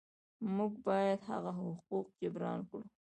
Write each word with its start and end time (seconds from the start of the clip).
موږ 0.55 0.71
باید 0.87 1.19
هغه 1.29 1.51
حقوق 1.61 2.07
جبران 2.19 2.59
کړو. 2.69 2.81